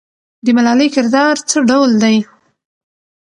[0.45, 2.15] د ملالۍ کردار څه ډول دی؟